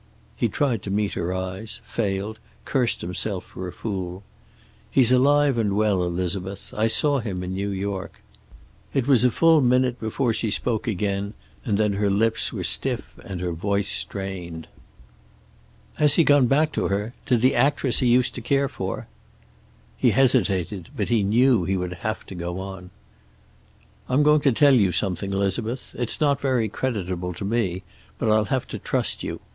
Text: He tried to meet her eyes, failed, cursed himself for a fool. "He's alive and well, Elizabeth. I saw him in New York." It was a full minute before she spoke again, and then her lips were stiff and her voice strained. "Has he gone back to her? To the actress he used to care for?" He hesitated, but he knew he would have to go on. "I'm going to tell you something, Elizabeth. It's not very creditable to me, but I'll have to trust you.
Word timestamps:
He 0.35 0.49
tried 0.49 0.81
to 0.81 0.89
meet 0.89 1.13
her 1.13 1.31
eyes, 1.31 1.79
failed, 1.85 2.39
cursed 2.65 3.01
himself 3.01 3.45
for 3.45 3.67
a 3.67 3.71
fool. 3.71 4.23
"He's 4.89 5.11
alive 5.11 5.59
and 5.59 5.75
well, 5.75 6.01
Elizabeth. 6.01 6.73
I 6.75 6.87
saw 6.87 7.19
him 7.19 7.43
in 7.43 7.53
New 7.53 7.69
York." 7.69 8.23
It 8.95 9.05
was 9.05 9.23
a 9.23 9.29
full 9.29 9.61
minute 9.61 9.99
before 9.99 10.33
she 10.33 10.49
spoke 10.49 10.87
again, 10.87 11.35
and 11.63 11.77
then 11.77 11.93
her 11.93 12.09
lips 12.09 12.51
were 12.51 12.63
stiff 12.63 13.19
and 13.23 13.41
her 13.41 13.51
voice 13.51 13.91
strained. 13.91 14.67
"Has 15.97 16.15
he 16.15 16.23
gone 16.23 16.47
back 16.47 16.71
to 16.71 16.87
her? 16.87 17.13
To 17.27 17.37
the 17.37 17.53
actress 17.53 17.99
he 17.99 18.07
used 18.07 18.33
to 18.33 18.41
care 18.41 18.67
for?" 18.67 19.05
He 19.99 20.09
hesitated, 20.09 20.89
but 20.97 21.09
he 21.09 21.21
knew 21.21 21.63
he 21.65 21.77
would 21.77 21.93
have 22.01 22.25
to 22.25 22.33
go 22.33 22.59
on. 22.59 22.89
"I'm 24.09 24.23
going 24.23 24.41
to 24.41 24.51
tell 24.51 24.73
you 24.73 24.91
something, 24.91 25.31
Elizabeth. 25.31 25.93
It's 25.95 26.19
not 26.19 26.41
very 26.41 26.69
creditable 26.69 27.35
to 27.35 27.45
me, 27.45 27.83
but 28.17 28.31
I'll 28.31 28.45
have 28.45 28.65
to 28.69 28.79
trust 28.79 29.21
you. 29.21 29.39